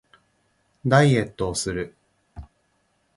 [0.83, 1.95] ダイエットをする